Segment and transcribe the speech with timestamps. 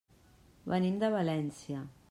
[0.73, 1.87] Venim de València.